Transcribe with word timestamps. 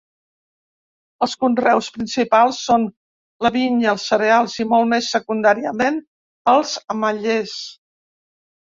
Els 1.25 1.35
conreus 1.43 1.89
principals 1.97 2.63
són 2.69 2.87
la 3.47 3.53
vinya, 3.59 3.93
els 3.95 4.09
cereals 4.13 4.59
i, 4.65 4.69
molt 4.75 4.93
més 4.97 5.15
secundàriament, 5.19 6.03
els 6.57 6.77
ametllers. 6.99 7.57